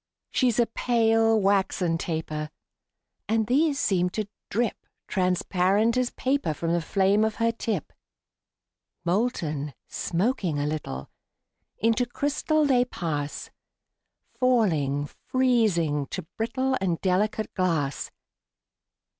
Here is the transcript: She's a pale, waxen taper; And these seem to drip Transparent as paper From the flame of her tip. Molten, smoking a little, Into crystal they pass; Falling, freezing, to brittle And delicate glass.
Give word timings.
She's 0.31 0.57
a 0.59 0.65
pale, 0.65 1.39
waxen 1.39 1.99
taper; 1.99 2.49
And 3.29 3.45
these 3.45 3.79
seem 3.79 4.09
to 4.17 4.27
drip 4.49 4.87
Transparent 5.07 5.95
as 5.95 6.09
paper 6.09 6.55
From 6.55 6.73
the 6.73 6.81
flame 6.81 7.23
of 7.23 7.35
her 7.35 7.51
tip. 7.51 7.93
Molten, 9.05 9.75
smoking 9.87 10.57
a 10.57 10.65
little, 10.65 11.11
Into 11.77 12.07
crystal 12.07 12.65
they 12.65 12.83
pass; 12.83 13.51
Falling, 14.39 15.05
freezing, 15.05 16.07
to 16.07 16.23
brittle 16.35 16.75
And 16.81 16.99
delicate 17.01 17.53
glass. 17.53 18.09